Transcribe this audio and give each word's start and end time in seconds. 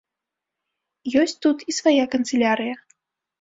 Ёсць 1.23 1.35
тут 1.47 1.57
і 1.73 1.77
свая 1.81 2.05
канцылярыя. 2.17 2.75